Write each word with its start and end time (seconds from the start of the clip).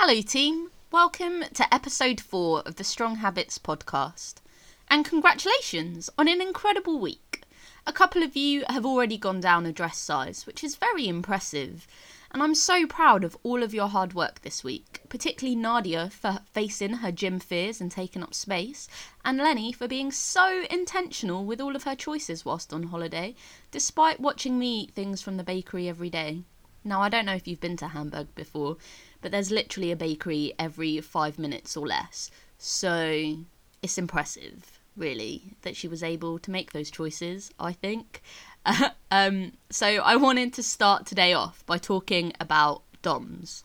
Hello, 0.00 0.22
team. 0.22 0.70
Welcome 0.92 1.42
to 1.54 1.74
episode 1.74 2.20
four 2.20 2.60
of 2.60 2.76
the 2.76 2.84
Strong 2.84 3.16
Habits 3.16 3.58
podcast. 3.58 4.34
And 4.88 5.04
congratulations 5.04 6.08
on 6.16 6.28
an 6.28 6.40
incredible 6.40 7.00
week. 7.00 7.42
A 7.84 7.92
couple 7.92 8.22
of 8.22 8.36
you 8.36 8.62
have 8.68 8.86
already 8.86 9.18
gone 9.18 9.40
down 9.40 9.66
a 9.66 9.72
dress 9.72 9.98
size, 9.98 10.46
which 10.46 10.62
is 10.62 10.76
very 10.76 11.08
impressive. 11.08 11.88
And 12.30 12.44
I'm 12.44 12.54
so 12.54 12.86
proud 12.86 13.24
of 13.24 13.36
all 13.42 13.64
of 13.64 13.74
your 13.74 13.88
hard 13.88 14.14
work 14.14 14.42
this 14.42 14.62
week, 14.62 15.00
particularly 15.08 15.56
Nadia 15.56 16.10
for 16.10 16.42
facing 16.52 16.98
her 16.98 17.10
gym 17.10 17.40
fears 17.40 17.80
and 17.80 17.90
taking 17.90 18.22
up 18.22 18.34
space, 18.34 18.86
and 19.24 19.38
Lenny 19.38 19.72
for 19.72 19.88
being 19.88 20.12
so 20.12 20.62
intentional 20.70 21.44
with 21.44 21.60
all 21.60 21.74
of 21.74 21.82
her 21.82 21.96
choices 21.96 22.44
whilst 22.44 22.72
on 22.72 22.84
holiday, 22.84 23.34
despite 23.72 24.20
watching 24.20 24.60
me 24.60 24.82
eat 24.82 24.92
things 24.92 25.20
from 25.20 25.38
the 25.38 25.42
bakery 25.42 25.88
every 25.88 26.08
day. 26.08 26.44
Now, 26.84 27.02
I 27.02 27.08
don't 27.08 27.26
know 27.26 27.34
if 27.34 27.48
you've 27.48 27.60
been 27.60 27.76
to 27.78 27.88
Hamburg 27.88 28.34
before, 28.36 28.76
but 29.20 29.32
there's 29.32 29.50
literally 29.50 29.90
a 29.90 29.96
bakery 29.96 30.52
every 30.58 31.00
five 31.00 31.38
minutes 31.38 31.76
or 31.76 31.86
less. 31.86 32.30
So 32.58 33.36
it's 33.82 33.98
impressive, 33.98 34.80
really, 34.96 35.56
that 35.62 35.76
she 35.76 35.88
was 35.88 36.02
able 36.02 36.38
to 36.40 36.50
make 36.50 36.72
those 36.72 36.90
choices, 36.90 37.52
I 37.58 37.72
think. 37.72 38.22
um, 39.10 39.52
so 39.70 39.86
I 39.86 40.16
wanted 40.16 40.52
to 40.54 40.62
start 40.62 41.06
today 41.06 41.32
off 41.32 41.64
by 41.66 41.78
talking 41.78 42.32
about 42.40 42.82
DOMS, 43.02 43.64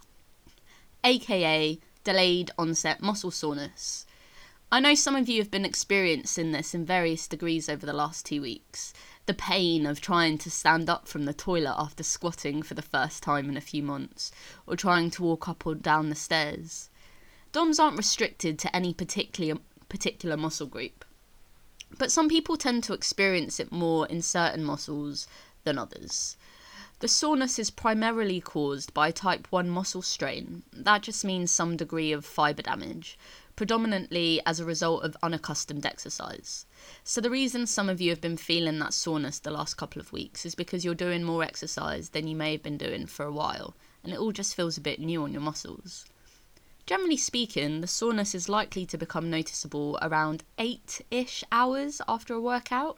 aka 1.03 1.79
delayed 2.03 2.51
onset 2.57 3.01
muscle 3.01 3.31
soreness. 3.31 4.05
I 4.71 4.79
know 4.79 4.95
some 4.95 5.15
of 5.15 5.29
you 5.29 5.39
have 5.39 5.51
been 5.51 5.65
experiencing 5.65 6.51
this 6.51 6.73
in 6.73 6.83
various 6.83 7.27
degrees 7.27 7.69
over 7.69 7.85
the 7.85 7.93
last 7.93 8.25
two 8.25 8.41
weeks. 8.41 8.93
The 9.25 9.33
pain 9.33 9.85
of 9.85 10.01
trying 10.01 10.37
to 10.39 10.51
stand 10.51 10.89
up 10.89 11.07
from 11.07 11.23
the 11.23 11.33
toilet 11.33 11.75
after 11.77 12.03
squatting 12.03 12.61
for 12.61 12.73
the 12.73 12.81
first 12.81 13.23
time 13.23 13.47
in 13.47 13.55
a 13.55 13.61
few 13.61 13.81
months, 13.81 14.33
or 14.67 14.75
trying 14.75 15.11
to 15.11 15.23
walk 15.23 15.47
up 15.47 15.65
or 15.65 15.75
down 15.75 16.09
the 16.09 16.15
stairs. 16.15 16.89
DOMs 17.53 17.79
aren't 17.79 17.97
restricted 17.97 18.59
to 18.59 18.75
any 18.75 18.93
particular, 18.93 19.61
particular 19.87 20.35
muscle 20.35 20.67
group, 20.67 21.05
but 21.97 22.11
some 22.11 22.27
people 22.27 22.57
tend 22.57 22.83
to 22.83 22.93
experience 22.93 23.61
it 23.61 23.71
more 23.71 24.05
in 24.07 24.21
certain 24.21 24.63
muscles 24.63 25.27
than 25.63 25.77
others. 25.77 26.35
The 26.99 27.07
soreness 27.07 27.59
is 27.59 27.69
primarily 27.69 28.41
caused 28.41 28.93
by 28.93 29.11
type 29.11 29.47
1 29.51 29.69
muscle 29.69 30.01
strain. 30.01 30.63
That 30.73 31.03
just 31.03 31.23
means 31.23 31.51
some 31.51 31.77
degree 31.77 32.11
of 32.11 32.25
fibre 32.25 32.63
damage, 32.63 33.17
predominantly 33.55 34.41
as 34.45 34.59
a 34.59 34.65
result 34.65 35.03
of 35.03 35.17
unaccustomed 35.21 35.85
exercise. 35.85 36.65
So, 37.03 37.21
the 37.21 37.29
reason 37.29 37.67
some 37.67 37.89
of 37.89 38.01
you 38.01 38.09
have 38.09 38.21
been 38.21 38.37
feeling 38.37 38.79
that 38.79 38.93
soreness 38.93 39.39
the 39.39 39.51
last 39.51 39.75
couple 39.75 39.99
of 39.99 40.11
weeks 40.11 40.45
is 40.45 40.55
because 40.55 40.83
you're 40.83 40.95
doing 40.95 41.23
more 41.23 41.43
exercise 41.43 42.09
than 42.09 42.27
you 42.27 42.35
may 42.35 42.51
have 42.53 42.63
been 42.63 42.77
doing 42.77 43.05
for 43.05 43.25
a 43.25 43.31
while, 43.31 43.75
and 44.03 44.11
it 44.11 44.19
all 44.19 44.31
just 44.31 44.55
feels 44.55 44.77
a 44.77 44.81
bit 44.81 44.99
new 44.99 45.23
on 45.23 45.31
your 45.31 45.41
muscles. 45.41 46.05
Generally 46.85 47.17
speaking, 47.17 47.79
the 47.79 47.87
soreness 47.87 48.35
is 48.35 48.49
likely 48.49 48.85
to 48.85 48.97
become 48.97 49.29
noticeable 49.29 49.97
around 50.01 50.43
8 50.57 51.01
ish 51.11 51.43
hours 51.49 52.01
after 52.09 52.33
a 52.33 52.41
workout 52.41 52.97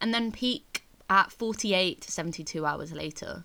and 0.00 0.14
then 0.14 0.32
peak 0.32 0.84
at 1.10 1.30
48 1.30 2.00
to 2.00 2.10
72 2.10 2.64
hours 2.64 2.92
later. 2.92 3.44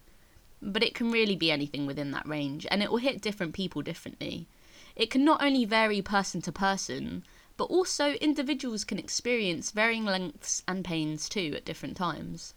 But 0.62 0.84
it 0.84 0.95
can 0.95 1.12
really 1.12 1.36
be 1.36 1.52
anything 1.52 1.86
within 1.86 2.12
that 2.12 2.28
range, 2.28 2.66
and 2.72 2.82
it 2.82 2.89
will 2.89 3.00
hit 3.00 3.22
different 3.22 3.54
people 3.54 3.82
differently. 3.82 4.48
It 4.95 5.09
can 5.09 5.23
not 5.23 5.44
only 5.44 5.66
vary 5.66 6.02
person 6.02 6.42
to 6.42 6.52
person, 6.52 7.23
but 7.58 7.66
also 7.66 8.14
individuals 8.14 8.84
can 8.84 8.98
experience 8.98 9.72
varying 9.72 10.06
lengths 10.06 10.64
and 10.67 10.83
pains 10.83 11.30
too 11.30 11.53
at 11.56 11.66
different 11.66 11.95
times. 11.95 12.53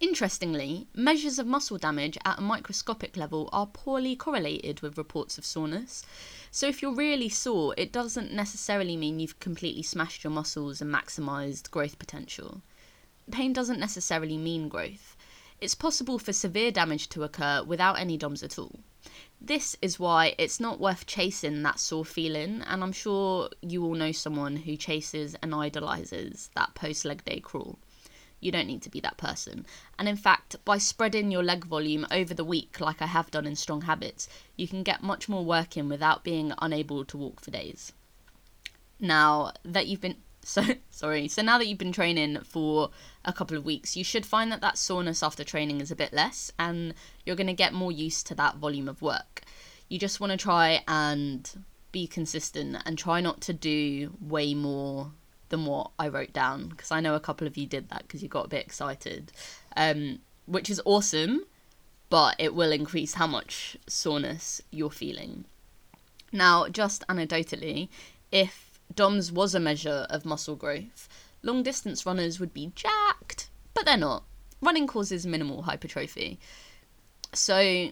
Interestingly, 0.00 0.86
measures 0.94 1.40
of 1.40 1.46
muscle 1.46 1.76
damage 1.76 2.16
at 2.24 2.38
a 2.38 2.42
microscopic 2.42 3.16
level 3.16 3.48
are 3.52 3.66
poorly 3.66 4.14
correlated 4.14 4.80
with 4.80 4.96
reports 4.96 5.38
of 5.38 5.44
soreness. 5.44 6.04
So, 6.52 6.68
if 6.68 6.80
you're 6.80 6.94
really 6.94 7.28
sore, 7.28 7.74
it 7.76 7.92
doesn't 7.92 8.32
necessarily 8.32 8.96
mean 8.96 9.18
you've 9.18 9.40
completely 9.40 9.82
smashed 9.82 10.22
your 10.22 10.30
muscles 10.30 10.80
and 10.80 10.94
maximised 10.94 11.72
growth 11.72 11.98
potential. 11.98 12.62
Pain 13.32 13.52
doesn't 13.52 13.80
necessarily 13.80 14.36
mean 14.36 14.68
growth. 14.68 15.16
It's 15.60 15.74
possible 15.74 16.20
for 16.20 16.32
severe 16.32 16.70
damage 16.70 17.08
to 17.08 17.24
occur 17.24 17.64
without 17.64 17.98
any 17.98 18.16
DOMS 18.16 18.44
at 18.44 18.56
all. 18.56 18.78
This 19.40 19.76
is 19.80 20.00
why 20.00 20.34
it's 20.36 20.58
not 20.58 20.80
worth 20.80 21.06
chasing 21.06 21.62
that 21.62 21.78
sore 21.78 22.04
feeling, 22.04 22.62
and 22.62 22.82
I'm 22.82 22.92
sure 22.92 23.48
you 23.62 23.84
all 23.84 23.94
know 23.94 24.10
someone 24.10 24.56
who 24.56 24.76
chases 24.76 25.36
and 25.42 25.54
idolizes 25.54 26.50
that 26.56 26.74
post 26.74 27.04
leg 27.04 27.24
day 27.24 27.38
crawl. 27.38 27.78
You 28.40 28.52
don't 28.52 28.66
need 28.66 28.82
to 28.82 28.90
be 28.90 29.00
that 29.00 29.16
person. 29.16 29.64
And 29.98 30.08
in 30.08 30.16
fact, 30.16 30.56
by 30.64 30.78
spreading 30.78 31.30
your 31.30 31.42
leg 31.42 31.64
volume 31.64 32.06
over 32.10 32.34
the 32.34 32.44
week, 32.44 32.80
like 32.80 33.00
I 33.00 33.06
have 33.06 33.30
done 33.30 33.46
in 33.46 33.56
Strong 33.56 33.82
Habits, 33.82 34.28
you 34.56 34.68
can 34.68 34.82
get 34.82 35.02
much 35.02 35.28
more 35.28 35.44
work 35.44 35.76
in 35.76 35.88
without 35.88 36.24
being 36.24 36.52
unable 36.58 37.04
to 37.04 37.16
walk 37.16 37.40
for 37.40 37.50
days. 37.50 37.92
Now 39.00 39.52
that 39.64 39.86
you've 39.86 40.00
been 40.00 40.22
so 40.48 40.62
sorry. 40.90 41.28
So 41.28 41.42
now 41.42 41.58
that 41.58 41.66
you've 41.66 41.78
been 41.78 41.92
training 41.92 42.38
for 42.42 42.90
a 43.24 43.32
couple 43.32 43.56
of 43.56 43.64
weeks, 43.64 43.96
you 43.96 44.02
should 44.02 44.24
find 44.24 44.50
that 44.50 44.62
that 44.62 44.78
soreness 44.78 45.22
after 45.22 45.44
training 45.44 45.80
is 45.80 45.90
a 45.90 45.96
bit 45.96 46.12
less, 46.12 46.50
and 46.58 46.94
you're 47.24 47.36
going 47.36 47.46
to 47.48 47.52
get 47.52 47.74
more 47.74 47.92
used 47.92 48.26
to 48.28 48.34
that 48.36 48.56
volume 48.56 48.88
of 48.88 49.02
work. 49.02 49.42
You 49.88 49.98
just 49.98 50.20
want 50.20 50.32
to 50.32 50.36
try 50.36 50.82
and 50.88 51.64
be 51.92 52.06
consistent 52.06 52.76
and 52.84 52.98
try 52.98 53.20
not 53.20 53.40
to 53.42 53.52
do 53.52 54.12
way 54.20 54.54
more 54.54 55.12
than 55.48 55.64
what 55.64 55.90
I 55.98 56.08
wrote 56.08 56.34
down 56.34 56.68
because 56.68 56.90
I 56.90 57.00
know 57.00 57.14
a 57.14 57.20
couple 57.20 57.46
of 57.46 57.56
you 57.56 57.66
did 57.66 57.88
that 57.88 58.02
because 58.02 58.22
you 58.22 58.28
got 58.28 58.46
a 58.46 58.48
bit 58.48 58.64
excited, 58.64 59.32
um, 59.76 60.18
which 60.46 60.68
is 60.68 60.80
awesome, 60.84 61.44
but 62.10 62.36
it 62.38 62.54
will 62.54 62.72
increase 62.72 63.14
how 63.14 63.26
much 63.26 63.76
soreness 63.86 64.60
you're 64.70 64.90
feeling. 64.90 65.44
Now, 66.32 66.68
just 66.68 67.06
anecdotally, 67.08 67.88
if 68.30 68.67
DOMS 68.94 69.30
was 69.30 69.54
a 69.54 69.60
measure 69.60 70.06
of 70.10 70.24
muscle 70.24 70.56
growth. 70.56 71.08
Long 71.42 71.62
distance 71.62 72.04
runners 72.04 72.40
would 72.40 72.52
be 72.52 72.72
jacked, 72.74 73.50
but 73.74 73.84
they're 73.84 73.96
not. 73.96 74.24
Running 74.60 74.86
causes 74.86 75.26
minimal 75.26 75.62
hypertrophy. 75.62 76.38
So, 77.32 77.90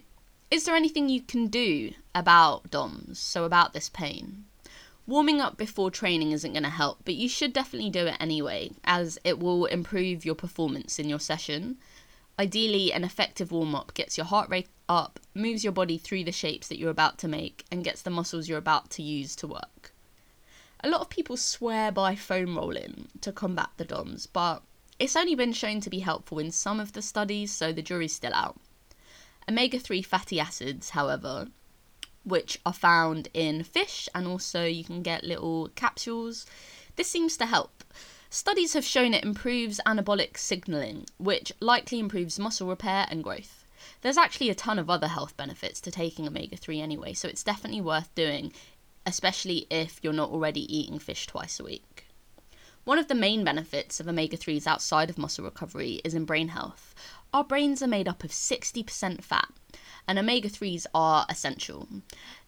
is 0.51 0.65
there 0.65 0.75
anything 0.75 1.09
you 1.09 1.21
can 1.21 1.49
do 1.49 1.93
about 2.15 2.71
DOMS, 2.71 3.19
so 3.19 3.45
about 3.45 3.73
this 3.73 3.89
pain? 3.89 4.47
Warming 5.07 5.41
up 5.41 5.57
before 5.57 5.91
training 5.91 6.33
isn't 6.33 6.53
going 6.53 6.65
to 6.65 6.71
help, 6.71 7.05
but 7.05 7.15
you 7.15 7.29
should 7.29 7.53
definitely 7.53 7.91
do 7.91 8.07
it 8.07 8.17
anyway, 8.19 8.71
as 8.83 9.19
it 9.23 9.39
will 9.39 9.67
improve 9.67 10.25
your 10.25 10.35
performance 10.35 10.99
in 10.99 11.09
your 11.09 11.21
session. 11.21 11.79
Ideally, 12.39 12.93
an 12.93 13.05
effective 13.05 13.53
warm 13.53 13.75
up 13.75 13.95
gets 13.95 14.17
your 14.17 14.27
heart 14.27 14.51
rate 14.51 14.69
up, 14.89 15.21
moves 15.35 15.63
your 15.63 15.73
body 15.73 15.99
through 15.99 16.25
the 16.25 16.33
shapes 16.33 16.67
that 16.69 16.79
you're 16.79 16.91
about 16.91 17.19
to 17.19 17.29
make, 17.29 17.65
and 17.71 17.85
gets 17.85 18.03
the 18.03 18.11
muscles 18.11 18.49
you're 18.49 18.59
about 18.59 18.91
to 18.91 19.03
use 19.03 19.37
to 19.37 19.47
work. 19.47 19.93
A 20.81 20.89
lot 20.89 21.01
of 21.01 21.09
people 21.09 21.37
swear 21.37 21.91
by 21.91 22.15
foam 22.15 22.57
rolling 22.57 23.09
to 23.23 23.33
combat 23.33 23.71
the 23.77 23.85
DOMS, 23.85 24.27
but 24.27 24.63
it's 24.99 25.17
only 25.17 25.35
been 25.35 25.53
shown 25.53 25.81
to 25.81 25.91
be 25.91 26.01
helpful 26.01 26.39
in 26.39 26.51
some 26.51 26.81
of 26.81 26.93
the 26.93 27.03
studies, 27.03 27.53
so 27.53 27.73
the 27.73 27.83
jury's 27.83 28.15
still 28.15 28.35
out. 28.35 28.61
Omega 29.49 29.79
3 29.79 30.03
fatty 30.03 30.39
acids, 30.39 30.91
however, 30.91 31.49
which 32.25 32.59
are 32.67 32.73
found 32.73 33.29
in 33.33 33.63
fish 33.63 34.09
and 34.15 34.27
also 34.27 34.65
you 34.65 34.85
can 34.85 35.03
get 35.03 35.25
little 35.25 35.69
capsules, 35.77 36.45
this 36.97 37.11
seems 37.11 37.37
to 37.37 37.47
help. 37.47 37.85
Studies 38.29 38.73
have 38.73 38.85
shown 38.85 39.15
it 39.15 39.25
improves 39.25 39.81
anabolic 39.87 40.37
signaling, 40.37 41.07
which 41.19 41.53
likely 41.61 42.01
improves 42.01 42.39
muscle 42.39 42.69
repair 42.69 43.07
and 43.09 43.23
growth. 43.23 43.65
There's 44.03 44.19
actually 44.19 44.51
a 44.51 44.55
ton 44.55 44.79
of 44.79 44.91
other 44.91 45.09
health 45.09 45.37
benefits 45.37 45.81
to 45.83 45.91
taking 45.91 46.27
omega 46.27 46.57
3 46.57 46.81
anyway, 46.81 47.13
so 47.13 47.29
it's 47.29 47.45
definitely 47.45 47.81
worth 47.81 48.13
doing 48.15 48.53
especially 49.07 49.67
if 49.71 50.01
you're 50.03 50.13
not 50.13 50.31
already 50.31 50.77
eating 50.77 50.99
fish 50.99 51.27
twice 51.27 51.59
a 51.61 51.65
week. 51.65 52.07
One 52.85 52.99
of 52.99 53.09
the 53.09 53.15
main 53.15 53.43
benefits 53.43 53.99
of 53.99 54.07
omega 54.07 54.37
3s 54.37 54.67
outside 54.67 55.11
of 55.11 55.19
muscle 55.19 55.45
recovery 55.45 56.01
is 56.05 56.15
in 56.15 56.25
brain 56.25 56.49
health. 56.49 56.95
Our 57.33 57.43
brains 57.43 57.83
are 57.83 57.89
made 57.89 58.07
up 58.07 58.23
of 58.23 58.31
60% 58.31 59.25
fat, 59.25 59.49
and 60.07 60.19
omega 60.19 60.49
3s 60.49 60.87
are 60.95 61.27
essential. 61.29 61.89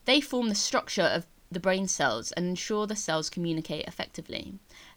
They 0.04 0.20
form 0.20 0.48
the 0.48 0.54
structure 0.54 1.02
of 1.02 1.26
the 1.50 1.60
brain 1.60 1.88
cells 1.88 2.30
and 2.32 2.46
ensure 2.46 2.86
the 2.86 2.94
cells 2.94 3.30
communicate 3.30 3.88
effectively. 3.88 4.54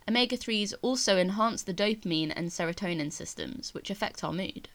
Omega 0.07 0.37
3s 0.37 0.73
also 0.81 1.17
enhance 1.17 1.63
the 1.63 1.73
dopamine 1.73 2.33
and 2.35 2.49
serotonin 2.49 3.11
systems, 3.11 3.73
which 3.73 3.89
affect 3.89 4.23
our 4.23 4.33
mood. 4.33 4.69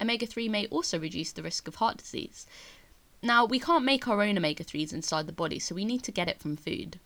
Omega 0.00 0.26
3 0.26 0.48
may 0.48 0.66
also 0.66 0.98
reduce 0.98 1.32
the 1.32 1.42
risk 1.42 1.68
of 1.68 1.76
heart 1.76 1.98
disease, 1.98 2.46
now, 3.22 3.44
we 3.44 3.60
can't 3.60 3.84
make 3.84 4.08
our 4.08 4.20
own 4.20 4.36
omega 4.36 4.64
3s 4.64 4.92
inside 4.92 5.26
the 5.26 5.32
body, 5.32 5.60
so 5.60 5.76
we 5.76 5.84
need 5.84 6.02
to 6.02 6.12
get 6.12 6.28
it 6.28 6.40
from 6.40 6.56
food. 6.56 6.98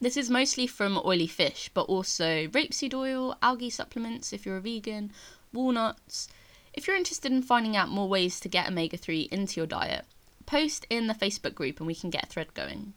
This 0.00 0.16
is 0.16 0.30
mostly 0.30 0.68
from 0.68 1.00
oily 1.04 1.26
fish, 1.26 1.68
but 1.74 1.82
also 1.82 2.46
rapeseed 2.48 2.94
oil, 2.94 3.36
algae 3.42 3.70
supplements 3.70 4.32
if 4.32 4.46
you're 4.46 4.56
a 4.56 4.60
vegan, 4.60 5.12
walnuts. 5.52 6.28
If 6.72 6.86
you're 6.86 6.96
interested 6.96 7.32
in 7.32 7.42
finding 7.42 7.76
out 7.76 7.88
more 7.88 8.08
ways 8.08 8.38
to 8.40 8.48
get 8.48 8.68
omega 8.68 8.96
3 8.96 9.28
into 9.32 9.60
your 9.60 9.66
diet, 9.66 10.04
post 10.46 10.86
in 10.88 11.08
the 11.08 11.14
Facebook 11.14 11.54
group 11.54 11.78
and 11.78 11.86
we 11.86 11.94
can 11.94 12.10
get 12.10 12.24
a 12.24 12.26
thread 12.26 12.54
going. 12.54 12.94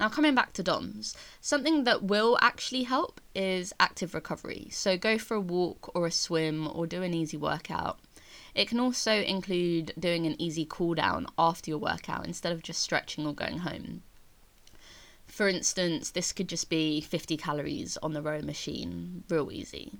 Now, 0.00 0.08
coming 0.08 0.34
back 0.34 0.52
to 0.54 0.62
DOMS, 0.62 1.16
something 1.40 1.84
that 1.84 2.04
will 2.04 2.38
actually 2.40 2.84
help 2.84 3.20
is 3.34 3.72
active 3.80 4.14
recovery. 4.14 4.68
So, 4.70 4.96
go 4.96 5.18
for 5.18 5.34
a 5.34 5.40
walk 5.40 5.90
or 5.94 6.06
a 6.06 6.12
swim 6.12 6.68
or 6.68 6.86
do 6.86 7.02
an 7.02 7.14
easy 7.14 7.36
workout. 7.36 7.98
It 8.58 8.66
can 8.66 8.80
also 8.80 9.12
include 9.12 9.92
doing 9.96 10.26
an 10.26 10.34
easy 10.36 10.66
cool 10.68 10.94
down 10.94 11.28
after 11.38 11.70
your 11.70 11.78
workout 11.78 12.26
instead 12.26 12.50
of 12.50 12.60
just 12.60 12.82
stretching 12.82 13.24
or 13.24 13.32
going 13.32 13.58
home. 13.58 14.02
For 15.26 15.48
instance, 15.48 16.10
this 16.10 16.32
could 16.32 16.48
just 16.48 16.68
be 16.68 17.00
50 17.00 17.36
calories 17.36 17.96
on 17.98 18.14
the 18.14 18.20
row 18.20 18.40
machine, 18.40 19.22
real 19.28 19.52
easy. 19.52 19.92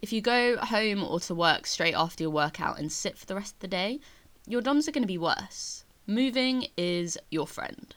If 0.00 0.12
you 0.12 0.20
go 0.20 0.56
home 0.56 1.02
or 1.02 1.18
to 1.18 1.34
work 1.34 1.66
straight 1.66 1.96
after 1.96 2.22
your 2.22 2.30
workout 2.30 2.78
and 2.78 2.92
sit 2.92 3.18
for 3.18 3.26
the 3.26 3.34
rest 3.34 3.54
of 3.54 3.58
the 3.58 3.66
day, 3.66 3.98
your 4.46 4.60
DOMs 4.60 4.86
are 4.86 4.92
going 4.92 5.02
to 5.02 5.08
be 5.08 5.18
worse. 5.18 5.84
Moving 6.06 6.68
is 6.76 7.18
your 7.32 7.48
friend. 7.48 7.92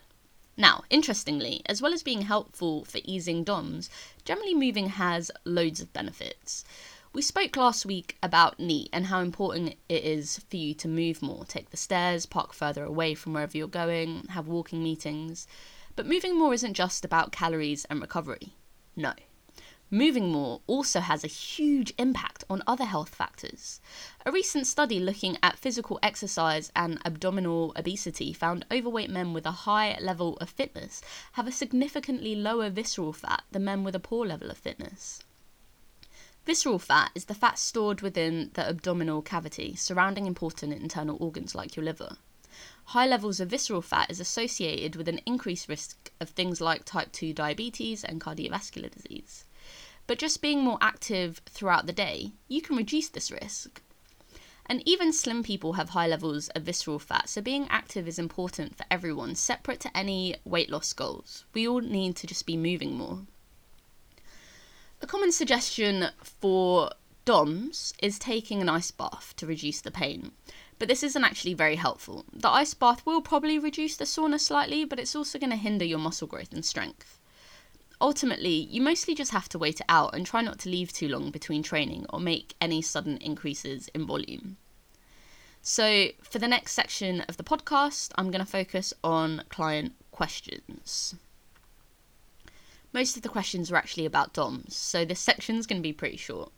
Now, 0.60 0.86
interestingly, 0.90 1.62
as 1.68 1.84
well 1.84 1.94
as 1.94 2.02
being 2.02 2.24
helpful 2.24 2.84
for 2.84 3.00
easing 3.04 3.44
DOMs, 3.44 3.92
generally 4.26 4.56
moving 4.56 4.88
has 4.90 5.30
loads 5.46 5.82
of 5.82 5.94
benefits. 5.94 6.66
We 7.18 7.24
spoke 7.24 7.58
last 7.58 7.84
week 7.84 8.16
about 8.22 8.60
NEAT 8.60 8.90
and 8.94 9.08
how 9.08 9.22
important 9.22 9.74
it 9.90 10.04
is 10.04 10.38
for 10.52 10.56
you 10.56 10.76
to 10.76 10.88
move 10.88 11.24
more, 11.24 11.46
take 11.46 11.72
the 11.72 11.76
stairs, 11.76 12.28
park 12.28 12.54
further 12.54 12.84
away 12.84 13.16
from 13.16 13.34
wherever 13.34 13.58
you're 13.58 13.68
going, 13.68 14.28
have 14.30 14.48
walking 14.48 14.84
meetings. 14.84 15.48
But 15.96 16.06
moving 16.06 16.38
more 16.38 16.54
isn't 16.54 16.76
just 16.76 17.04
about 17.04 17.32
calories 17.32 17.86
and 17.86 18.02
recovery. 18.02 18.54
No. 18.96 19.14
Moving 19.90 20.30
more 20.32 20.62
also 20.68 21.00
has 21.00 21.24
a 21.24 21.28
huge 21.28 21.92
impact 21.98 22.44
on 22.52 22.62
other 22.68 22.86
health 22.86 23.16
factors. 23.16 23.82
A 24.24 24.32
recent 24.32 24.68
study 24.68 25.00
looking 25.00 25.40
at 25.42 25.58
physical 25.58 25.98
exercise 26.04 26.72
and 26.76 27.02
abdominal 27.04 27.74
obesity 27.76 28.32
found 28.32 28.64
overweight 28.72 29.10
men 29.10 29.34
with 29.34 29.48
a 29.48 29.66
high 29.66 29.98
level 30.00 30.38
of 30.38 30.52
fitness 30.52 31.02
have 31.32 31.48
a 31.48 31.52
significantly 31.52 32.36
lower 32.36 32.70
visceral 32.70 33.12
fat 33.12 33.42
than 33.52 33.66
men 33.66 33.84
with 33.84 33.96
a 33.96 34.00
poor 34.00 34.24
level 34.24 34.52
of 34.52 34.58
fitness. 34.60 35.24
Visceral 36.48 36.80
fat 36.80 37.12
is 37.14 37.26
the 37.26 37.34
fat 37.34 37.60
stored 37.60 38.00
within 38.00 38.52
the 38.54 38.66
abdominal 38.70 39.22
cavity 39.22 39.76
surrounding 39.76 40.26
important 40.26 40.72
internal 40.72 41.18
organs 41.20 41.54
like 41.54 41.76
your 41.76 41.84
liver. 41.84 42.16
High 42.86 43.06
levels 43.06 43.42
of 43.42 43.50
visceral 43.50 43.82
fat 43.82 44.10
is 44.10 44.22
associated 44.22 44.96
with 44.96 45.10
an 45.10 45.20
increased 45.26 45.68
risk 45.68 46.10
of 46.22 46.30
things 46.30 46.62
like 46.62 46.86
type 46.86 47.12
2 47.12 47.34
diabetes 47.34 48.06
and 48.06 48.22
cardiovascular 48.22 48.90
disease. 48.90 49.44
But 50.08 50.20
just 50.20 50.42
being 50.42 50.62
more 50.62 50.78
active 50.80 51.42
throughout 51.48 51.86
the 51.86 51.92
day, 51.92 52.32
you 52.48 52.62
can 52.62 52.78
reduce 52.78 53.10
this 53.10 53.30
risk. 53.30 53.82
And 54.68 54.82
even 54.88 55.12
slim 55.12 55.44
people 55.44 55.74
have 55.74 55.90
high 55.90 56.08
levels 56.08 56.48
of 56.56 56.64
visceral 56.64 56.98
fat, 56.98 57.28
so 57.28 57.42
being 57.42 57.68
active 57.70 58.08
is 58.08 58.18
important 58.18 58.78
for 58.78 58.86
everyone, 58.90 59.36
separate 59.36 59.82
to 59.82 59.98
any 59.98 60.38
weight 60.46 60.70
loss 60.70 60.94
goals. 60.94 61.44
We 61.54 61.68
all 61.68 61.82
need 61.82 62.16
to 62.16 62.26
just 62.26 62.46
be 62.46 62.56
moving 62.56 62.94
more. 62.96 63.24
A 65.02 65.08
common 65.08 65.32
suggestion 65.32 66.10
for 66.22 66.92
DOMs 67.26 67.94
is 68.02 68.20
taking 68.20 68.62
an 68.62 68.70
ice 68.70 68.92
bath 68.92 69.34
to 69.38 69.46
reduce 69.46 69.82
the 69.82 69.92
pain, 69.92 70.32
but 70.80 70.88
this 70.88 71.04
isn't 71.04 71.24
actually 71.24 71.54
very 71.54 71.76
helpful. 71.76 72.26
The 72.34 72.50
ice 72.50 72.74
bath 72.74 73.06
will 73.06 73.22
probably 73.22 73.60
reduce 73.60 73.98
the 73.98 74.06
soreness 74.06 74.46
slightly, 74.46 74.86
but 74.86 75.00
it's 75.00 75.16
also 75.16 75.40
going 75.40 75.52
to 75.52 75.56
hinder 75.56 75.86
your 75.86 76.00
muscle 76.00 76.28
growth 76.28 76.54
and 76.54 76.66
strength 76.66 77.20
ultimately, 78.00 78.68
you 78.70 78.82
mostly 78.82 79.16
just 79.16 79.32
have 79.32 79.50
to 79.50 79.60
wait 79.60 79.80
it 79.80 79.86
out 79.90 80.14
and 80.14 80.26
try 80.26 80.42
not 80.42 80.60
to 80.60 80.70
leave 80.70 80.94
too 80.94 81.08
long 81.08 81.32
between 81.32 81.64
training 81.64 82.06
or 82.10 82.20
make 82.20 82.56
any 82.62 82.82
sudden 82.82 83.18
increases 83.18 83.90
in 83.94 84.06
volume. 84.06 84.58
So, 85.62 86.10
for 86.22 86.40
the 86.40 86.48
next 86.48 86.74
section 86.74 87.22
of 87.22 87.38
the 87.38 87.44
podcast, 87.44 88.12
I'm 88.16 88.32
going 88.32 88.44
to 88.44 88.52
focus 88.52 88.94
on 89.04 89.44
client 89.50 89.94
questions. 90.12 91.16
Most 92.98 93.16
of 93.16 93.22
the 93.22 93.30
questions 93.30 93.70
were 93.70 93.78
actually 93.78 94.08
about 94.08 94.34
DOMs, 94.34 94.76
so 94.76 95.06
this 95.06 95.20
section 95.20 95.56
is 95.58 95.68
going 95.68 95.80
to 95.80 95.88
be 95.88 95.94
pretty 95.94 96.18
short. 96.18 96.52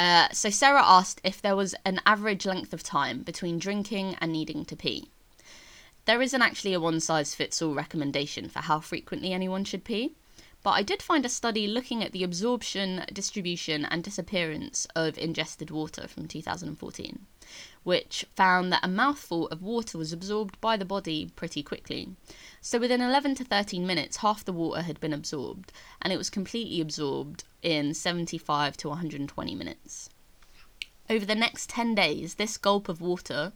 Uh, 0.00 0.28
so, 0.32 0.50
Sarah 0.50 0.82
asked 0.84 1.20
if 1.22 1.40
there 1.40 1.54
was 1.54 1.76
an 1.84 2.00
average 2.04 2.44
length 2.44 2.72
of 2.72 2.82
time 2.82 3.22
between 3.22 3.60
drinking 3.60 4.16
and 4.20 4.32
needing 4.32 4.64
to 4.64 4.74
pee. 4.74 5.12
There 6.06 6.20
isn't 6.20 6.42
actually 6.42 6.74
a 6.74 6.80
one 6.80 6.98
size 6.98 7.36
fits 7.36 7.62
all 7.62 7.72
recommendation 7.72 8.48
for 8.48 8.58
how 8.58 8.80
frequently 8.80 9.32
anyone 9.32 9.62
should 9.62 9.84
pee. 9.84 10.16
But 10.64 10.70
I 10.70 10.82
did 10.82 11.02
find 11.02 11.24
a 11.24 11.28
study 11.28 11.68
looking 11.68 12.02
at 12.02 12.10
the 12.10 12.24
absorption, 12.24 13.04
distribution, 13.12 13.84
and 13.84 14.02
disappearance 14.02 14.88
of 14.96 15.18
ingested 15.18 15.70
water 15.70 16.08
from 16.08 16.26
2014, 16.26 17.26
which 17.82 18.24
found 18.36 18.72
that 18.72 18.84
a 18.84 18.88
mouthful 18.88 19.48
of 19.48 19.62
water 19.62 19.96
was 19.96 20.12
absorbed 20.12 20.60
by 20.60 20.76
the 20.76 20.84
body 20.84 21.30
pretty 21.36 21.62
quickly. 21.62 22.14
So 22.60 22.78
within 22.78 23.00
11 23.00 23.36
to 23.36 23.44
13 23.44 23.86
minutes, 23.86 24.18
half 24.18 24.44
the 24.44 24.52
water 24.52 24.82
had 24.82 25.00
been 25.00 25.12
absorbed, 25.12 25.72
and 26.02 26.12
it 26.12 26.18
was 26.18 26.30
completely 26.30 26.80
absorbed 26.80 27.44
in 27.62 27.94
75 27.94 28.76
to 28.78 28.88
120 28.88 29.54
minutes. 29.54 30.10
Over 31.08 31.26
the 31.26 31.34
next 31.34 31.70
10 31.70 31.94
days, 31.94 32.34
this 32.34 32.56
gulp 32.56 32.88
of 32.88 33.00
water 33.00 33.52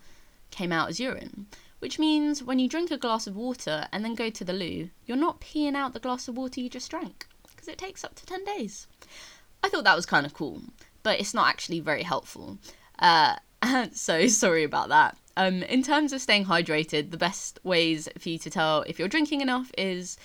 came 0.51 0.73
out 0.73 0.89
as 0.89 0.99
urine, 1.01 1.47
which 1.79 1.99
means 1.99 2.43
when 2.43 2.59
you 2.59 2.69
drink 2.69 2.91
a 2.91 2.97
glass 2.97 3.27
of 3.27 3.37
water 3.37 3.87
and 3.93 4.05
then 4.05 4.15
go 4.15 4.31
to 4.31 4.45
the 4.45 4.53
loo, 4.53 4.91
you're 5.07 5.17
not 5.17 5.41
peeing 5.41 5.77
out 5.77 5.93
the 5.93 6.01
glass 6.01 6.29
of 6.29 6.37
water 6.37 6.61
you 6.61 6.69
just 6.69 6.91
drank 6.91 7.27
because 7.49 7.69
it 7.69 7.79
takes 7.79 8.05
up 8.05 8.15
to 8.15 8.27
10 8.27 8.45
days. 8.45 8.87
I 9.63 9.69
thought 9.69 9.85
that 9.85 9.97
was 9.97 10.07
kind 10.07 10.27
of 10.27 10.35
cool, 10.35 10.63
but 11.03 11.21
it's 11.21 11.33
not 11.33 11.49
actually 11.49 11.81
very 11.81 12.03
helpful. 12.03 12.59
Uh, 12.99 13.37
so 13.93 14.27
sorry 14.29 14.65
about 14.65 14.89
that. 14.89 15.17
Um, 15.37 15.63
in 15.65 15.83
terms 15.83 16.13
of 16.13 16.21
staying 16.21 16.47
hydrated, 16.47 17.11
the 17.11 17.17
best 17.17 17.59
ways 17.65 18.09
for 18.19 18.29
you 18.29 18.39
to 18.39 18.51
tell 18.51 18.83
if 18.83 18.99
you're 18.99 19.09
drinking 19.09 19.41
enough 19.41 19.71
is 19.77 20.17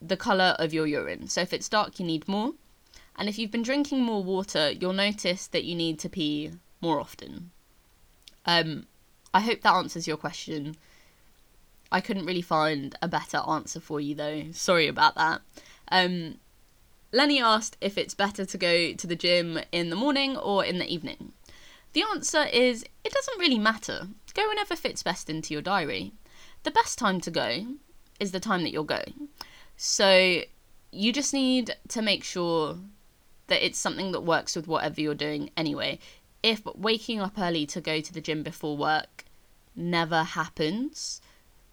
the 0.00 0.16
colour 0.16 0.54
of 0.58 0.72
your 0.72 0.86
urine. 0.86 1.28
So 1.28 1.40
if 1.40 1.52
it's 1.52 1.68
dark, 1.68 1.98
you 1.98 2.06
need 2.06 2.28
more. 2.28 2.52
And 3.16 3.28
if 3.28 3.38
you've 3.38 3.50
been 3.50 3.62
drinking 3.62 4.02
more 4.02 4.22
water, 4.22 4.70
you'll 4.70 4.92
notice 4.92 5.46
that 5.48 5.64
you 5.64 5.74
need 5.74 5.98
to 6.00 6.08
pee 6.08 6.52
more 6.80 7.00
often. 7.00 7.50
Um, 8.44 8.86
I 9.32 9.40
hope 9.40 9.62
that 9.62 9.74
answers 9.74 10.06
your 10.06 10.16
question. 10.16 10.76
I 11.90 12.00
couldn't 12.00 12.26
really 12.26 12.42
find 12.42 12.96
a 13.00 13.08
better 13.08 13.38
answer 13.48 13.80
for 13.80 14.00
you 14.00 14.14
though. 14.14 14.44
Sorry 14.52 14.86
about 14.86 15.14
that. 15.14 15.40
Um, 15.88 16.38
Lenny 17.12 17.40
asked 17.40 17.76
if 17.80 17.96
it's 17.96 18.14
better 18.14 18.44
to 18.44 18.58
go 18.58 18.92
to 18.92 19.06
the 19.06 19.16
gym 19.16 19.60
in 19.72 19.90
the 19.90 19.96
morning 19.96 20.36
or 20.36 20.64
in 20.64 20.78
the 20.78 20.92
evening. 20.92 21.32
The 21.96 22.04
answer 22.12 22.42
is 22.42 22.84
it 23.04 23.12
doesn't 23.14 23.38
really 23.38 23.58
matter. 23.58 24.08
Go 24.34 24.46
whenever 24.46 24.76
fits 24.76 25.02
best 25.02 25.30
into 25.30 25.54
your 25.54 25.62
diary. 25.62 26.12
The 26.62 26.70
best 26.70 26.98
time 26.98 27.22
to 27.22 27.30
go 27.30 27.68
is 28.20 28.32
the 28.32 28.38
time 28.38 28.64
that 28.64 28.70
you're 28.70 28.84
going. 28.84 29.28
So 29.78 30.42
you 30.92 31.10
just 31.10 31.32
need 31.32 31.74
to 31.88 32.02
make 32.02 32.22
sure 32.22 32.76
that 33.46 33.64
it's 33.64 33.78
something 33.78 34.12
that 34.12 34.20
works 34.20 34.54
with 34.54 34.68
whatever 34.68 35.00
you're 35.00 35.14
doing 35.14 35.48
anyway. 35.56 35.98
If 36.42 36.66
waking 36.66 37.22
up 37.22 37.38
early 37.38 37.64
to 37.68 37.80
go 37.80 38.02
to 38.02 38.12
the 38.12 38.20
gym 38.20 38.42
before 38.42 38.76
work 38.76 39.24
never 39.74 40.22
happens, 40.22 41.22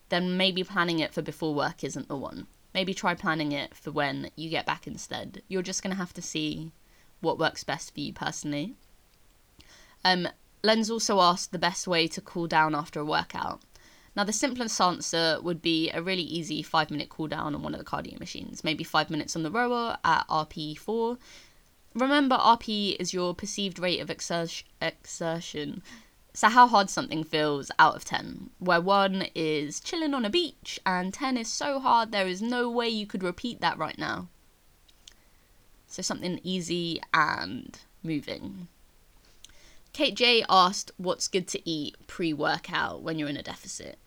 then 0.08 0.38
maybe 0.38 0.64
planning 0.64 1.00
it 1.00 1.14
for 1.14 1.22
before 1.22 1.54
work 1.54 1.84
isn't 1.84 2.08
the 2.08 2.16
one. 2.16 2.48
Maybe 2.74 2.94
try 2.94 3.14
planning 3.14 3.52
it 3.52 3.76
for 3.76 3.92
when 3.92 4.32
you 4.38 4.50
get 4.50 4.66
back 4.66 4.88
instead. 4.88 5.42
You're 5.50 5.62
just 5.64 5.84
going 5.84 5.92
to 5.92 6.02
have 6.02 6.14
to 6.14 6.22
see 6.22 6.72
what 7.20 7.38
works 7.38 7.66
best 7.66 7.94
for 7.94 8.00
you 8.00 8.14
personally. 8.14 8.78
Um, 10.06 10.28
Len's 10.64 10.90
also 10.90 11.20
asked 11.20 11.52
the 11.52 11.60
best 11.60 11.88
way 11.88 12.08
to 12.08 12.22
cool 12.22 12.48
down 12.48 12.74
after 12.74 13.00
a 13.00 13.06
workout. 13.06 13.62
Now, 14.16 14.24
the 14.24 14.34
simplest 14.34 14.80
answer 14.80 15.40
would 15.42 15.62
be 15.62 15.90
a 15.90 16.02
really 16.02 16.22
easy 16.22 16.62
five 16.62 16.92
minute 16.92 17.10
cool 17.10 17.28
down 17.28 17.56
on 17.56 17.64
one 17.64 17.74
of 17.74 17.80
the 17.80 17.86
cardio 17.86 18.20
machines, 18.20 18.64
maybe 18.64 18.84
five 18.84 19.10
minutes 19.10 19.36
on 19.36 19.44
the 19.44 19.52
rower 19.52 19.98
at 20.04 20.28
RP4. 20.28 21.18
Remember, 21.96 22.38
RP 22.38 22.96
is 23.00 23.14
your 23.14 23.34
perceived 23.34 23.80
rate 23.80 24.00
of 24.00 24.10
exertion. 24.10 25.84
So, 26.36 26.50
how 26.50 26.68
hard 26.68 26.90
something 26.90 27.24
feels 27.24 27.72
out 27.78 27.96
of 27.96 28.06
10, 28.06 28.52
where 28.60 28.82
1 28.82 29.28
is 29.36 29.80
chilling 29.80 30.14
on 30.14 30.26
a 30.26 30.30
beach 30.30 30.80
and 30.86 31.14
10 31.14 31.38
is 31.38 31.52
so 31.52 31.80
hard 31.80 32.12
there 32.12 32.28
is 32.28 32.42
no 32.42 32.70
way 32.70 32.90
you 32.90 33.06
could 33.06 33.22
repeat 33.22 33.62
that 33.62 33.78
right 33.78 33.98
now. 33.98 34.30
So, 35.88 36.02
something 36.02 36.40
easy 36.44 37.02
and 37.14 37.78
moving. 38.04 38.68
Kate 39.94 40.16
J 40.16 40.44
asked 40.50 40.92
what's 40.98 41.28
good 41.28 41.48
to 41.50 41.70
eat 41.70 41.96
pre 42.08 42.34
workout 42.34 43.04
when 43.04 43.20
you're 43.20 43.30
in 43.30 43.38
a 43.38 43.44
deficit. 43.44 44.00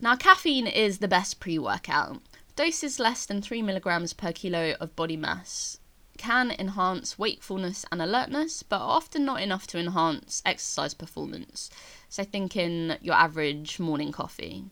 Now, 0.00 0.16
caffeine 0.16 0.66
is 0.66 0.98
the 0.98 1.08
best 1.08 1.38
pre 1.38 1.58
workout. 1.58 2.22
Doses 2.56 2.98
less 2.98 3.26
than 3.26 3.42
3 3.42 3.60
milligrams 3.62 4.14
per 4.14 4.32
kilo 4.32 4.74
of 4.80 4.96
body 4.96 5.16
mass 5.16 5.78
can 6.16 6.50
enhance 6.52 7.18
wakefulness 7.18 7.84
and 7.90 8.00
alertness, 8.00 8.62
but 8.62 8.78
are 8.78 8.96
often 8.96 9.24
not 9.24 9.42
enough 9.42 9.66
to 9.66 9.78
enhance 9.78 10.40
exercise 10.46 10.94
performance. 10.94 11.68
So, 12.08 12.24
think 12.24 12.56
in 12.56 12.96
your 13.02 13.16
average 13.16 13.78
morning 13.78 14.12
coffee. 14.12 14.64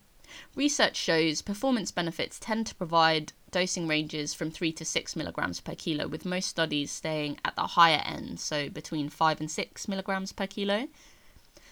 Research 0.55 0.97
shows 0.97 1.43
performance 1.43 1.91
benefits 1.91 2.39
tend 2.39 2.67
to 2.69 2.75
provide 2.75 3.35
dosing 3.53 3.87
ranges 3.87 4.35
from 4.35 4.51
3 4.51 4.73
to 4.73 4.85
6 4.85 5.15
milligrams 5.15 5.61
per 5.61 5.77
kilo, 5.77 6.09
with 6.09 6.25
most 6.25 6.49
studies 6.49 6.91
staying 6.91 7.39
at 7.45 7.55
the 7.55 7.63
higher 7.63 8.03
end, 8.05 8.41
so 8.41 8.69
between 8.69 9.09
5 9.09 9.41
and 9.41 9.51
6 9.51 9.89
milligrams 9.89 10.33
per 10.33 10.49
kilo. 10.49 10.89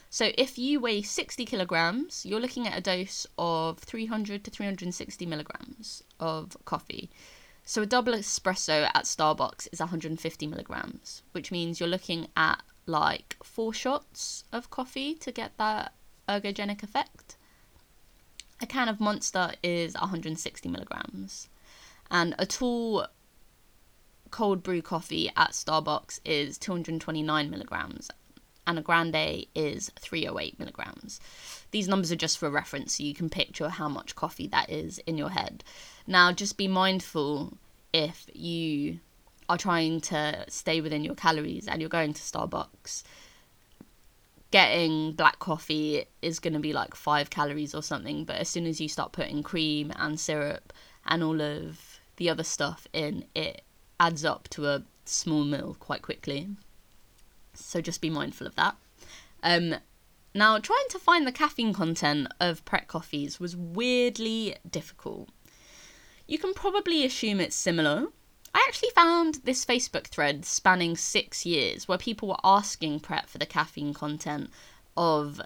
So, 0.09 0.31
if 0.39 0.59
you 0.59 0.81
weigh 0.81 1.03
60 1.03 1.45
kilograms, 1.45 2.25
you're 2.25 2.41
looking 2.41 2.67
at 2.69 2.79
a 2.79 2.81
dose 2.81 3.27
of 3.39 3.79
300 3.79 4.45
to 4.45 4.51
360 4.51 5.27
milligrams 5.27 6.05
of 6.21 6.57
coffee. 6.65 7.11
So 7.65 7.83
a 7.83 7.87
double 7.87 8.15
espresso 8.15 8.91
at 8.95 9.05
Starbucks 9.05 9.69
is 9.71 9.79
150 9.79 10.47
milligrams, 10.49 11.23
which 11.31 11.53
means 11.53 11.79
you're 11.79 11.89
looking 11.89 12.27
at 12.37 12.63
like 12.87 13.37
four 13.45 13.73
shots 13.73 14.43
of 14.51 14.71
coffee 14.71 15.15
to 15.15 15.31
get 15.31 15.57
that 15.59 15.93
ergogenic 16.29 16.83
effect. 16.83 17.37
A 18.61 18.67
can 18.67 18.89
of 18.89 18.99
Monster 18.99 19.53
is 19.63 19.95
160 19.95 20.69
milligrams, 20.69 21.49
and 22.11 22.35
a 22.39 22.47
tall 22.47 23.07
cold 24.31 24.63
brew 24.63 24.83
coffee 24.83 25.31
at 25.37 25.51
Starbucks 25.51 26.21
is 26.25 26.59
229 26.59 27.51
milligrams, 27.51 28.11
and 28.67 28.79
a 28.79 28.83
grande 28.83 29.47
is 29.55 29.91
308 29.99 30.59
milligrams. 30.59 31.21
These 31.71 31.89
numbers 31.89 32.13
are 32.13 32.17
just 32.17 32.39
for 32.39 32.51
reference, 32.51 32.97
so 32.97 33.05
you 33.05 33.15
can 33.15 33.29
picture 33.29 33.69
how 33.69 33.89
much 33.89 34.17
coffee 34.17 34.47
that 34.49 34.71
is 34.71 34.99
in 35.07 35.19
your 35.19 35.31
head. 35.31 35.65
Now, 36.07 36.33
just 36.33 36.57
be 36.57 36.69
mindful 36.69 37.57
if 37.93 38.27
you 38.33 39.01
are 39.49 39.59
trying 39.59 40.01
to 40.01 40.45
stay 40.49 40.81
within 40.81 41.05
your 41.05 41.17
calories 41.17 41.67
and 41.67 41.81
you're 41.81 41.91
going 41.91 42.13
to 42.15 42.21
Starbucks. 42.21 43.03
Getting 44.53 45.13
black 45.13 45.39
coffee 45.39 46.05
is 46.23 46.39
going 46.39 46.55
to 46.55 46.61
be 46.61 46.73
like 46.73 46.95
five 46.95 47.31
calories 47.31 47.75
or 47.75 47.83
something, 47.83 48.25
but 48.25 48.37
as 48.37 48.49
soon 48.49 48.67
as 48.67 48.81
you 48.81 48.89
start 48.89 49.13
putting 49.13 49.43
cream 49.43 49.93
and 49.97 50.19
syrup 50.19 50.73
and 51.05 51.23
all 51.23 51.41
of 51.41 51.90
the 52.21 52.29
other 52.29 52.45
stuff 52.45 52.87
in, 52.93 53.25
it 53.35 53.63
adds 53.99 54.27
up 54.27 54.47
to 54.51 54.67
a 54.67 54.83
small 55.07 55.43
meal 55.43 55.75
quite 55.81 56.03
quickly. 56.03 56.49
So 57.55 57.81
just 57.81 58.03
be 58.03 58.11
mindful 58.11 58.47
of 58.47 58.55
that. 58.57 58.77
Um, 59.43 59.77
now, 60.35 60.59
trying 60.59 60.85
to 60.91 60.99
find 60.99 61.27
the 61.27 61.33
caffeine 61.33 61.73
content 61.73 62.29
of 62.39 62.63
Pret 62.67 62.89
coffees 62.89 63.41
was 63.41 63.57
weirdly 63.57 64.55
difficult. 64.71 65.31
You 66.29 66.39
can 66.39 66.53
probably 66.53 67.07
assume 67.07 67.41
it's 67.41 67.57
similar. 67.57 68.09
I 68.55 68.67
actually 68.69 68.91
found 68.91 69.37
this 69.45 69.65
Facebook 69.65 70.09
thread 70.09 70.45
spanning 70.45 70.99
six 70.99 71.47
years 71.47 71.89
where 71.89 71.97
people 71.97 72.29
were 72.29 72.45
asking 72.45 73.01
Pret 73.01 73.31
for 73.31 73.39
the 73.39 73.47
caffeine 73.47 73.95
content 73.95 74.51
of 74.95 75.41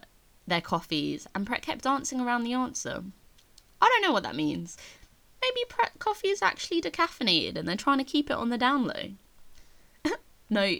their 0.45 0.61
coffees, 0.61 1.29
and 1.37 1.47
Pret 1.47 1.63
kept 1.63 1.85
dancing 1.85 2.21
around 2.21 2.43
the 2.43 2.53
answer. 2.53 3.05
I 3.81 3.87
don't 3.87 4.03
know 4.03 4.13
what 4.13 4.25
that 4.25 4.35
means 4.35 4.77
maybe 5.45 5.65
Pret 5.69 5.99
coffee 5.99 6.29
is 6.29 6.43
actually 6.43 6.81
decaffeinated 6.81 7.57
and 7.57 7.69
they're 7.69 7.77
trying 7.77 7.99
to 7.99 8.05
keep 8.05 8.31
it 8.31 8.37
on 8.37 8.51
the 8.51 8.59
down 8.59 8.85
low. 8.85 9.13
no, 10.51 10.77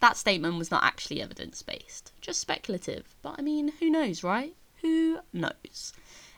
that 0.00 0.16
statement 0.16 0.58
was 0.58 0.70
not 0.70 0.84
actually 0.84 1.20
evidence 1.20 1.62
based, 1.62 2.12
just 2.20 2.40
speculative. 2.40 3.14
But 3.22 3.36
I 3.38 3.42
mean, 3.42 3.72
who 3.80 3.90
knows, 3.90 4.22
right? 4.22 4.54
Who 4.82 5.20
knows? 5.32 5.92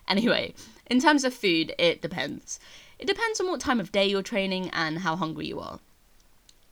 Anyway, 0.08 0.54
in 0.86 1.00
terms 1.00 1.24
of 1.24 1.32
food, 1.32 1.74
it 1.78 2.02
depends. 2.02 2.58
It 2.98 3.06
depends 3.06 3.40
on 3.40 3.48
what 3.48 3.60
time 3.60 3.80
of 3.80 3.92
day 3.92 4.06
you're 4.06 4.22
training 4.22 4.70
and 4.70 4.98
how 4.98 5.16
hungry 5.16 5.46
you 5.46 5.60
are. 5.60 5.80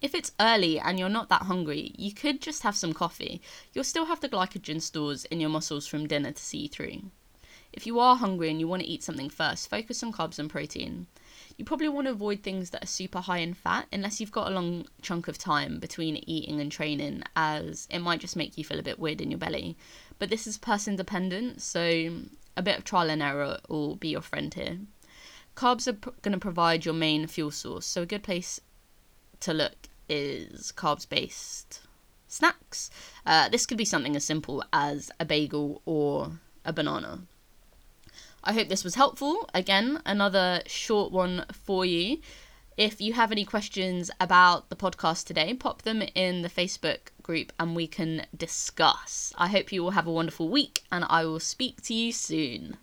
If 0.02 0.14
it's 0.14 0.32
early 0.40 0.80
and 0.80 0.98
you're 0.98 1.08
not 1.08 1.28
that 1.28 1.42
hungry, 1.42 1.94
you 1.96 2.12
could 2.12 2.40
just 2.40 2.62
have 2.62 2.76
some 2.76 2.92
coffee. 2.92 3.40
You'll 3.72 3.84
still 3.84 4.06
have 4.06 4.20
the 4.20 4.28
glycogen 4.28 4.80
stores 4.80 5.26
in 5.26 5.40
your 5.40 5.50
muscles 5.50 5.86
from 5.86 6.06
dinner 6.06 6.32
to 6.32 6.42
see 6.42 6.68
through. 6.68 7.10
If 7.72 7.86
you 7.86 8.00
are 8.00 8.16
hungry 8.16 8.50
and 8.50 8.58
you 8.58 8.66
want 8.66 8.82
to 8.82 8.88
eat 8.88 9.02
something 9.02 9.30
first, 9.30 9.70
focus 9.70 10.02
on 10.02 10.12
carbs 10.12 10.38
and 10.38 10.50
protein. 10.50 11.06
You 11.56 11.64
probably 11.64 11.88
want 11.88 12.06
to 12.06 12.12
avoid 12.12 12.42
things 12.42 12.70
that 12.70 12.82
are 12.82 12.86
super 12.86 13.20
high 13.20 13.38
in 13.38 13.54
fat 13.54 13.86
unless 13.92 14.20
you've 14.20 14.32
got 14.32 14.50
a 14.50 14.54
long 14.54 14.86
chunk 15.02 15.28
of 15.28 15.38
time 15.38 15.78
between 15.78 16.16
eating 16.28 16.60
and 16.60 16.72
training, 16.72 17.22
as 17.36 17.86
it 17.90 18.00
might 18.00 18.20
just 18.20 18.36
make 18.36 18.58
you 18.58 18.64
feel 18.64 18.78
a 18.78 18.82
bit 18.82 18.98
weird 18.98 19.20
in 19.20 19.30
your 19.30 19.38
belly. 19.38 19.76
But 20.18 20.30
this 20.30 20.46
is 20.46 20.58
person 20.58 20.96
dependent, 20.96 21.62
so 21.62 22.22
a 22.56 22.62
bit 22.62 22.78
of 22.78 22.84
trial 22.84 23.10
and 23.10 23.22
error 23.22 23.58
will 23.68 23.96
be 23.96 24.08
your 24.08 24.22
friend 24.22 24.52
here. 24.52 24.78
Carbs 25.54 25.86
are 25.86 26.12
going 26.22 26.32
to 26.32 26.38
provide 26.38 26.84
your 26.84 26.94
main 26.94 27.26
fuel 27.26 27.50
source, 27.50 27.86
so 27.86 28.02
a 28.02 28.06
good 28.06 28.22
place 28.22 28.60
to 29.40 29.52
look 29.52 29.88
is 30.08 30.72
carbs 30.76 31.08
based 31.08 31.82
snacks. 32.26 32.90
Uh, 33.26 33.48
this 33.48 33.66
could 33.66 33.78
be 33.78 33.84
something 33.84 34.16
as 34.16 34.24
simple 34.24 34.64
as 34.72 35.10
a 35.20 35.24
bagel 35.24 35.82
or 35.84 36.32
a 36.64 36.72
banana. 36.72 37.20
I 38.42 38.52
hope 38.52 38.68
this 38.68 38.84
was 38.84 38.94
helpful. 38.94 39.48
Again, 39.52 40.00
another 40.06 40.62
short 40.66 41.12
one 41.12 41.44
for 41.52 41.84
you. 41.84 42.20
If 42.76 43.00
you 43.00 43.12
have 43.12 43.30
any 43.30 43.44
questions 43.44 44.10
about 44.18 44.70
the 44.70 44.76
podcast 44.76 45.26
today, 45.26 45.52
pop 45.52 45.82
them 45.82 46.02
in 46.14 46.42
the 46.42 46.48
Facebook 46.48 47.10
group 47.22 47.52
and 47.58 47.76
we 47.76 47.86
can 47.86 48.26
discuss. 48.34 49.34
I 49.36 49.48
hope 49.48 49.70
you 49.70 49.84
all 49.84 49.90
have 49.90 50.06
a 50.06 50.12
wonderful 50.12 50.48
week 50.48 50.82
and 50.90 51.04
I 51.08 51.24
will 51.24 51.40
speak 51.40 51.82
to 51.82 51.94
you 51.94 52.10
soon. 52.12 52.78